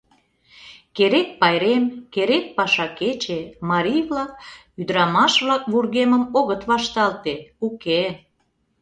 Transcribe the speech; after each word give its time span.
Керек 0.95 1.27
пайрем, 1.39 1.83
керек 2.13 2.45
паша 2.57 2.87
кече— 2.99 3.39
марий-влак, 3.69 4.31
ӱдырамаш-влак 4.79 5.63
вургемым 5.71 6.23
огыт 6.39 6.61
вашталте, 6.69 7.35
уке... 7.67 8.01